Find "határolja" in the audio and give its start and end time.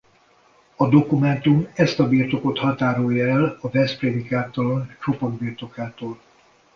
2.57-3.27